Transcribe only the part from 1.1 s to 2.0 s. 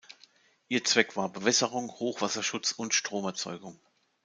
war Bewässerung,